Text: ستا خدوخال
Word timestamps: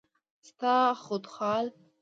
ستا 0.47 0.93
خدوخال 0.93 1.67